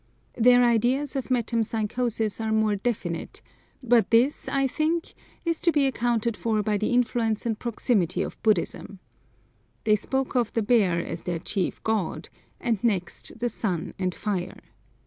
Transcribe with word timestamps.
Their 0.35 0.63
ideas 0.63 1.15
of 1.15 1.27
metempsychosis 1.29 2.41
are 2.43 2.51
more 2.51 2.75
definite, 2.75 3.43
but 3.83 4.09
this, 4.09 4.49
I 4.49 4.65
think, 4.65 5.13
is 5.45 5.61
to 5.61 5.71
be 5.71 5.85
accounted 5.85 6.35
for 6.35 6.63
by 6.63 6.77
the 6.79 6.89
influence 6.91 7.45
and 7.45 7.59
proximity 7.59 8.23
of 8.23 8.41
Buddhism. 8.41 8.97
They 9.83 9.95
spoke 9.95 10.33
of 10.35 10.53
the 10.53 10.63
bear 10.63 10.97
as 11.05 11.21
their 11.21 11.37
chief 11.37 11.83
god, 11.83 12.29
and 12.59 12.83
next 12.83 13.37
the 13.39 13.47
sun 13.49 13.93
and 13.99 14.15
fire. 14.15 14.61